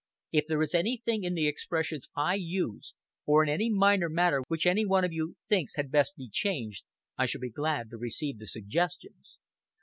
If 0.31 0.47
there 0.47 0.63
is 0.63 0.73
anything 0.73 1.23
in 1.23 1.35
the 1.35 1.45
expressions 1.47 2.09
I 2.17 2.33
use, 2.33 2.95
or 3.27 3.43
in 3.43 3.49
any 3.49 3.69
minor 3.69 4.09
matter 4.09 4.41
which 4.47 4.65
any 4.65 4.83
one 4.83 5.05
of 5.05 5.13
you 5.13 5.35
thinks 5.47 5.75
had 5.75 5.91
best 5.91 6.15
be 6.17 6.27
changed, 6.27 6.83
I 7.19 7.27
shall 7.27 7.41
be 7.41 7.51
glad 7.51 7.91
to 7.91 7.97
receive 7.99 8.39
the 8.39 8.47
suggestions. 8.47 9.37